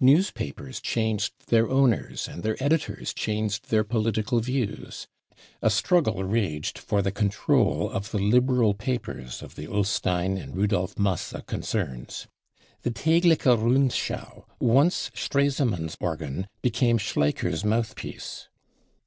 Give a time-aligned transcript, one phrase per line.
[0.00, 5.08] News papers changed their owners, and their editors changed their political views.
[5.60, 10.94] A struggle raged for the control of the ^Liberal papers of the Ullstein and Rudolf
[10.94, 12.26] Mq$se concerns.
[12.80, 18.48] The Tdgliche Rundschau, once Stresemann's organ, became Schlqcher's mouthpiece.